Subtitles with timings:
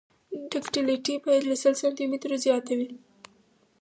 [0.51, 2.89] ډکټیلیټي باید له سل سانتي مترو زیاته وي